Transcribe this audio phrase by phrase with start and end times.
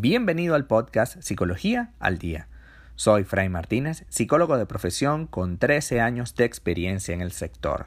[0.00, 2.46] Bienvenido al podcast Psicología al Día.
[2.94, 7.86] Soy Fray Martínez, psicólogo de profesión con 13 años de experiencia en el sector.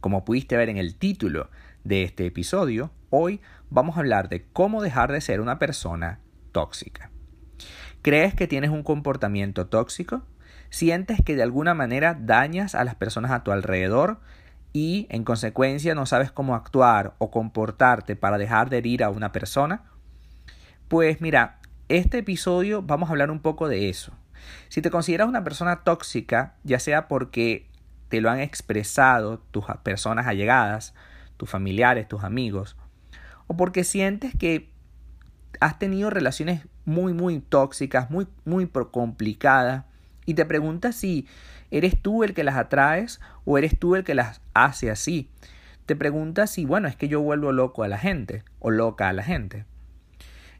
[0.00, 1.50] Como pudiste ver en el título
[1.84, 7.10] de este episodio, hoy vamos a hablar de cómo dejar de ser una persona tóxica.
[8.00, 10.22] ¿Crees que tienes un comportamiento tóxico?
[10.70, 14.20] ¿Sientes que de alguna manera dañas a las personas a tu alrededor
[14.72, 19.30] y en consecuencia no sabes cómo actuar o comportarte para dejar de herir a una
[19.30, 19.90] persona?
[20.90, 24.10] Pues mira, este episodio vamos a hablar un poco de eso.
[24.68, 27.68] Si te consideras una persona tóxica, ya sea porque
[28.08, 30.92] te lo han expresado tus personas allegadas,
[31.36, 32.76] tus familiares, tus amigos,
[33.46, 34.72] o porque sientes que
[35.60, 39.84] has tenido relaciones muy, muy tóxicas, muy, muy complicadas,
[40.26, 41.28] y te preguntas si
[41.70, 45.30] eres tú el que las atraes o eres tú el que las hace así.
[45.86, 49.12] Te preguntas si, bueno, es que yo vuelvo loco a la gente o loca a
[49.12, 49.66] la gente.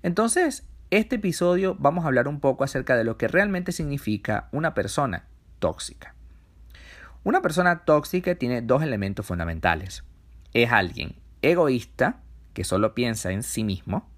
[0.03, 4.75] Entonces, este episodio vamos a hablar un poco acerca de lo que realmente significa una
[4.75, 5.27] persona
[5.59, 6.15] tóxica.
[7.23, 10.05] Una persona tóxica tiene dos elementos fundamentales.
[10.55, 12.21] Es alguien egoísta,
[12.55, 14.09] que solo piensa en sí mismo,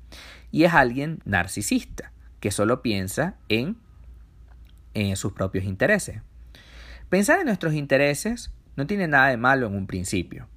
[0.51, 3.77] y es alguien narcisista, que solo piensa en,
[4.95, 6.23] en sus propios intereses.
[7.09, 10.49] Pensar en nuestros intereses no tiene nada de malo en un principio.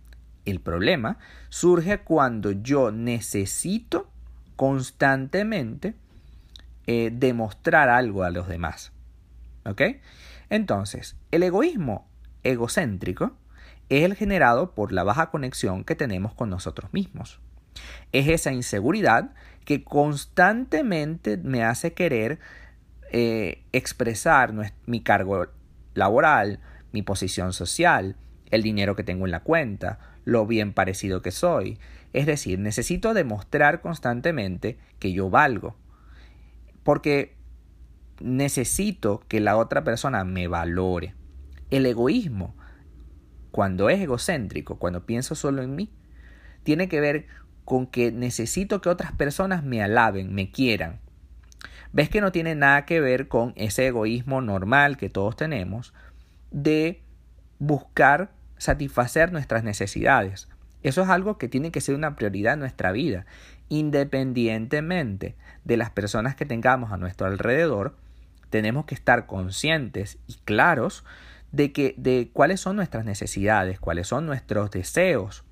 [0.46, 1.18] El problema
[1.50, 4.12] surge cuando yo necesito
[4.56, 5.96] constantemente
[6.88, 8.92] eh, demostrar algo a los demás.
[9.66, 9.82] ¿Ok?
[10.50, 12.08] Entonces, el egoísmo
[12.44, 13.34] egocéntrico
[13.90, 17.40] es el generado por la baja conexión que tenemos con nosotros mismos.
[18.12, 19.34] Es esa inseguridad
[19.66, 22.40] que constantemente me hace querer
[23.12, 24.54] eh, expresar
[24.86, 25.48] mi cargo
[25.94, 26.60] laboral,
[26.92, 28.16] mi posición social,
[28.52, 31.80] el dinero que tengo en la cuenta, lo bien parecido que soy.
[32.12, 35.76] Es decir, necesito demostrar constantemente que yo valgo.
[36.84, 37.36] Porque
[38.20, 41.14] necesito que la otra persona me valore.
[41.70, 42.56] El egoísmo,
[43.52, 45.92] cuando es egocéntrico, cuando pienso solo en mí,
[46.64, 47.28] tiene que ver
[47.64, 51.00] con que necesito que otras personas me alaben, me quieran.
[51.94, 55.94] ¿Ves que no tiene nada que ver con ese egoísmo normal que todos tenemos
[56.52, 57.02] de
[57.60, 60.48] buscar satisfacer nuestras necesidades.
[60.84, 63.26] Eso es algo que tiene que ser una prioridad en nuestra vida,
[63.70, 67.96] independientemente de las personas que tengamos a nuestro alrededor,
[68.50, 71.04] tenemos que estar conscientes y claros
[71.52, 75.44] de que de cuáles son nuestras necesidades, cuáles son nuestros deseos,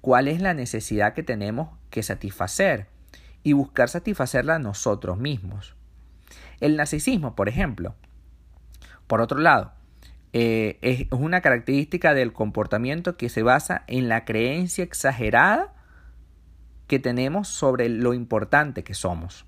[0.00, 2.86] cuál es la necesidad que tenemos que satisfacer
[3.42, 5.74] y buscar satisfacerla nosotros mismos.
[6.60, 7.94] El narcisismo, por ejemplo.
[9.06, 9.72] Por otro lado,
[10.32, 15.74] eh, es una característica del comportamiento que se basa en la creencia exagerada
[16.86, 19.46] que tenemos sobre lo importante que somos.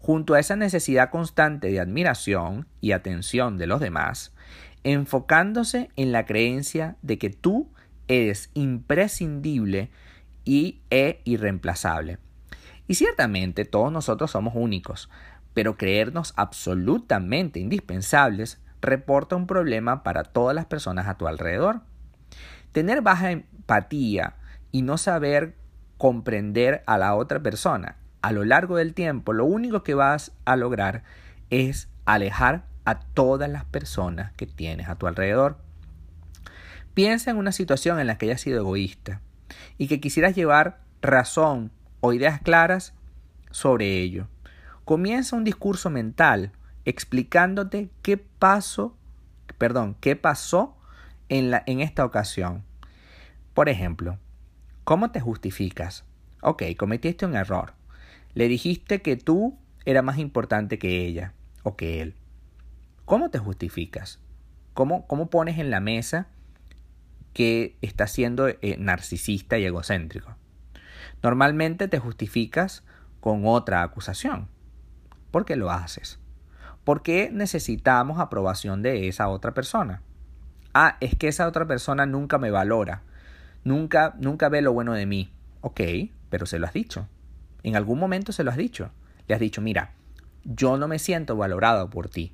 [0.00, 4.34] Junto a esa necesidad constante de admiración y atención de los demás,
[4.82, 7.70] enfocándose en la creencia de que tú
[8.06, 9.90] eres imprescindible
[10.44, 12.18] y e irreemplazable.
[12.86, 15.08] Y ciertamente todos nosotros somos únicos,
[15.54, 21.80] pero creernos absolutamente indispensables reporta un problema para todas las personas a tu alrededor.
[22.72, 24.36] Tener baja empatía
[24.72, 25.56] y no saber
[25.98, 30.56] comprender a la otra persona a lo largo del tiempo, lo único que vas a
[30.56, 31.02] lograr
[31.50, 35.58] es alejar a todas las personas que tienes a tu alrededor.
[36.94, 39.20] Piensa en una situación en la que hayas sido egoísta
[39.76, 42.94] y que quisieras llevar razón o ideas claras
[43.50, 44.26] sobre ello.
[44.86, 46.52] Comienza un discurso mental
[46.84, 48.96] explicándote qué pasó,
[49.58, 50.76] perdón, qué pasó
[51.28, 52.64] en, la, en esta ocasión.
[53.54, 54.18] Por ejemplo,
[54.84, 56.04] ¿cómo te justificas?
[56.42, 57.74] Ok, cometiste un error.
[58.34, 62.14] Le dijiste que tú era más importante que ella o que él.
[63.04, 64.18] ¿Cómo te justificas?
[64.72, 66.26] ¿Cómo, cómo pones en la mesa
[67.32, 70.36] que estás siendo eh, narcisista y egocéntrico?
[71.22, 72.82] Normalmente te justificas
[73.20, 74.48] con otra acusación.
[75.30, 76.18] ¿Por qué lo haces?
[76.84, 80.02] ¿Por qué necesitamos aprobación de esa otra persona?
[80.74, 83.02] Ah, es que esa otra persona nunca me valora,
[83.64, 85.32] nunca, nunca ve lo bueno de mí.
[85.60, 85.80] Ok,
[86.28, 87.08] pero se lo has dicho.
[87.62, 88.90] En algún momento se lo has dicho.
[89.26, 89.92] Le has dicho, mira,
[90.44, 92.32] yo no me siento valorado por ti.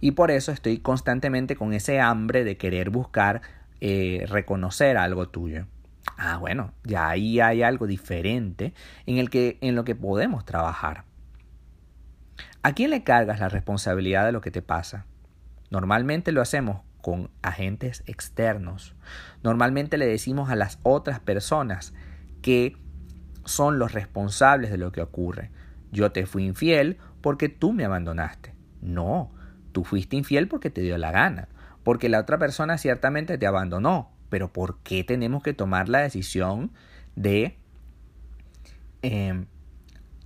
[0.00, 3.42] Y por eso estoy constantemente con ese hambre de querer buscar
[3.80, 5.66] eh, reconocer algo tuyo.
[6.16, 8.74] Ah, bueno, ya ahí hay algo diferente
[9.06, 11.04] en, el que, en lo que podemos trabajar.
[12.62, 15.06] ¿A quién le cargas la responsabilidad de lo que te pasa?
[15.70, 18.94] Normalmente lo hacemos con agentes externos.
[19.42, 21.94] Normalmente le decimos a las otras personas
[22.42, 22.76] que
[23.46, 25.50] son los responsables de lo que ocurre.
[25.90, 28.54] yo te fui infiel porque tú me abandonaste.
[28.82, 29.32] No,
[29.72, 31.48] tú fuiste infiel porque te dio la gana,
[31.82, 36.70] porque la otra persona ciertamente te abandonó, pero ¿por qué tenemos que tomar la decisión
[37.16, 37.56] de
[39.02, 39.46] em,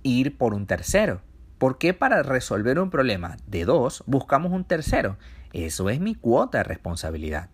[0.03, 1.21] ir por un tercero?
[1.57, 5.17] ¿Por qué para resolver un problema de dos buscamos un tercero?
[5.53, 7.49] Eso es mi cuota de responsabilidad.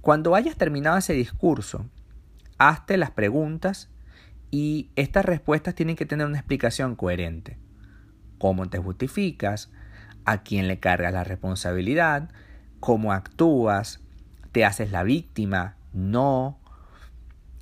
[0.00, 1.86] Cuando hayas terminado ese discurso,
[2.56, 3.90] hazte las preguntas
[4.50, 7.58] y estas respuestas tienen que tener una explicación coherente.
[8.38, 9.70] ¿Cómo te justificas?
[10.24, 12.30] ¿A quién le cargas la responsabilidad?
[12.80, 14.00] ¿Cómo actúas?
[14.52, 15.76] ¿Te haces la víctima?
[15.92, 16.58] No.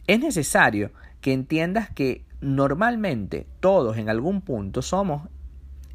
[0.06, 5.28] Es necesario que entiendas que normalmente todos en algún punto somos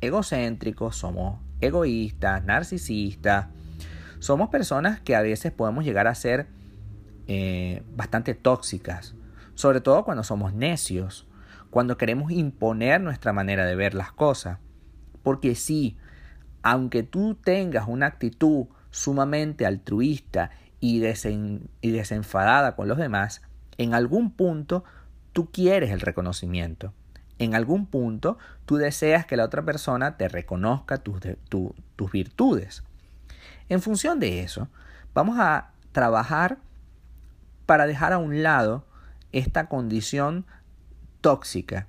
[0.02, 3.48] egocéntricos, somos egoístas, narcisistas,
[4.20, 6.48] somos personas que a veces podemos llegar a ser
[7.28, 9.16] eh, bastante tóxicas,
[9.56, 11.28] sobre todo cuando somos necios,
[11.70, 14.60] cuando queremos imponer nuestra manera de ver las cosas.
[15.24, 15.98] Porque sí,
[16.62, 21.02] aunque tú tengas una actitud sumamente altruista y,
[21.82, 23.42] y desenfadada con los demás,
[23.78, 24.84] en algún punto
[25.34, 26.94] tú quieres el reconocimiento.
[27.40, 31.20] En algún punto tú deseas que la otra persona te reconozca tus,
[32.12, 32.84] virtudes.
[33.70, 34.70] En función de eso,
[35.14, 36.60] vamos a trabajar
[37.66, 38.86] para dejar a un lado
[39.32, 40.46] esta condición
[41.22, 41.88] tóxica.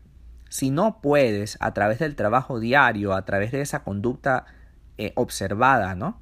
[0.48, 4.46] Si no puedes, a través del trabajo diario, a través de esa conducta
[4.96, 6.20] eh, observada, ¿no?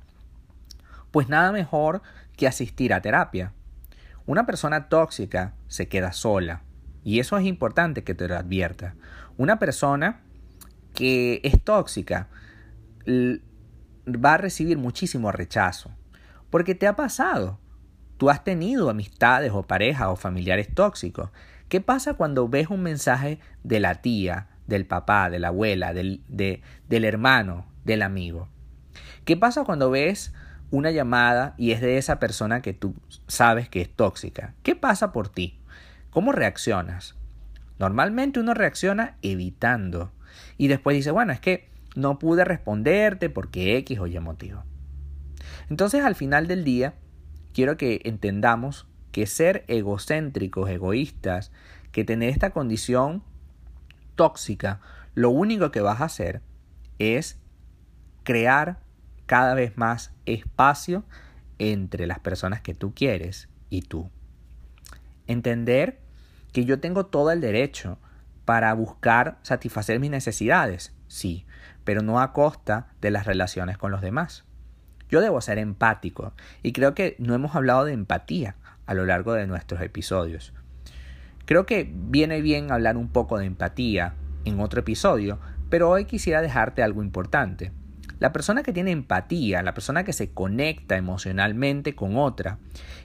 [1.10, 2.02] Pues nada mejor
[2.36, 3.52] que asistir a terapia.
[4.24, 6.62] Una persona tóxica se queda sola.
[7.04, 8.94] Y eso es importante que te lo advierta.
[9.37, 10.20] Una persona
[10.94, 12.28] que es tóxica
[13.06, 15.90] va a recibir muchísimo rechazo.
[16.50, 17.58] Porque te ha pasado.
[18.19, 21.31] Tú has tenido amistades o parejas o familiares tóxicos.
[21.69, 26.22] ¿Qué pasa cuando ves un mensaje de la tía, del papá, de la abuela, del,
[26.28, 28.48] del hermano, del amigo?
[29.25, 30.32] ¿Qué pasa cuando ves
[30.70, 32.94] una llamada y es de esa persona que tú
[33.26, 34.55] sabes que es tóxica?
[34.62, 35.58] ¿Qué pasa por ti?
[36.12, 37.16] ¿Cómo reaccionas?
[37.78, 40.12] Normalmente uno reacciona evitando
[40.58, 44.62] y después dice, bueno, es que no pude responderte porque X o Y motivo.
[45.70, 46.92] Entonces al final del día
[47.54, 51.50] quiero que entendamos que ser egocéntricos, egoístas,
[51.92, 53.22] que tener esta condición
[54.14, 54.80] tóxica,
[55.14, 56.42] lo único que vas a hacer
[56.98, 57.38] es
[58.22, 58.80] crear
[59.24, 61.04] cada vez más espacio
[61.58, 64.10] entre las personas que tú quieres y tú.
[65.26, 66.01] Entender
[66.52, 67.99] que yo tengo todo el derecho
[68.44, 71.46] para buscar satisfacer mis necesidades, sí,
[71.84, 74.44] pero no a costa de las relaciones con los demás.
[75.08, 76.32] Yo debo ser empático
[76.62, 78.56] y creo que no hemos hablado de empatía
[78.87, 80.52] a lo largo de nuestros episodios.
[81.44, 84.14] Creo que viene bien hablar un poco de empatía
[84.44, 85.38] en otro episodio,
[85.70, 87.72] pero hoy quisiera dejarte algo importante.
[88.22, 92.58] La persona que tiene empatía, la persona que se conecta emocionalmente con otra,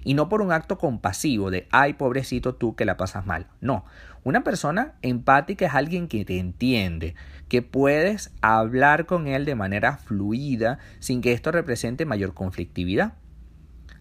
[0.04, 3.48] y no por un acto compasivo de, ay, pobrecito tú que la pasas mal.
[3.60, 3.84] No,
[4.24, 7.16] una persona empática es alguien que te entiende,
[7.48, 13.14] que puedes hablar con él de manera fluida sin que esto represente mayor conflictividad.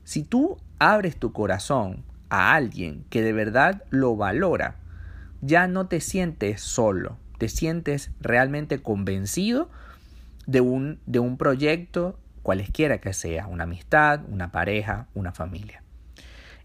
[0.05, 4.77] Si tú abres tu corazón a alguien que de verdad lo valora,
[5.41, 9.71] ya no te sientes solo, te sientes realmente convencido
[10.47, 15.83] de un, de un proyecto, cualesquiera que sea, una amistad, una pareja, una familia.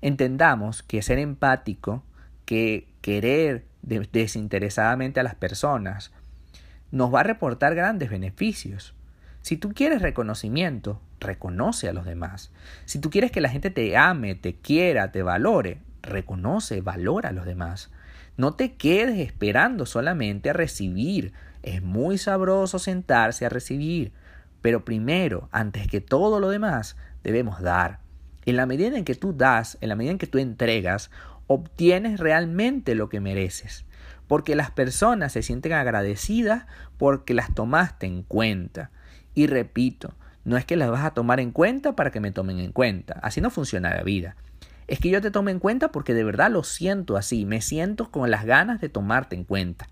[0.02, 2.04] Entendamos que ser empático,
[2.46, 6.12] que querer desinteresadamente a las personas,
[6.92, 8.94] nos va a reportar grandes beneficios.
[9.42, 12.52] Si tú quieres reconocimiento, reconoce a los demás.
[12.86, 17.34] Si tú quieres que la gente te ame, te quiera, te valore, reconoce, valora a
[17.34, 17.92] los demás.
[18.38, 21.34] No te quedes esperando solamente a recibir.
[21.64, 24.12] Es muy sabroso sentarse a recibir.
[24.62, 28.00] Pero primero, antes que todo lo demás, debemos dar.
[28.46, 31.12] En la medida en que tú das, en la medida en que tú entregas,
[31.48, 33.86] obtienes realmente lo que mereces
[34.32, 36.66] porque las personas se sienten agradecidas
[36.98, 38.90] porque las tomaste en cuenta.
[39.34, 40.16] Y repito,
[40.46, 43.20] no es que las vas a tomar en cuenta para que me tomen en cuenta,
[43.24, 44.38] así no funciona la vida.
[44.88, 48.10] Es que yo te tome en cuenta porque de verdad lo siento así, me siento
[48.10, 49.90] con las ganas de tomarte en cuenta.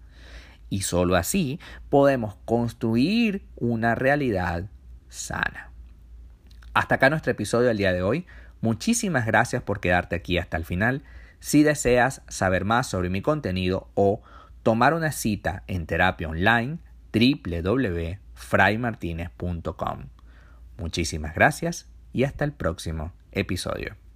[0.69, 1.59] Y solo así
[1.89, 4.65] podemos construir una realidad
[5.07, 5.71] sana.
[6.73, 8.25] Hasta acá nuestro episodio del día de hoy.
[8.61, 11.03] Muchísimas gracias por quedarte aquí hasta el final.
[11.39, 14.21] Si deseas saber más sobre mi contenido o
[14.63, 16.79] tomar una cita en terapia online,
[17.13, 20.05] www.fraymartinez.com.
[20.77, 24.08] Muchísimas gracias y hasta el próximo episodio.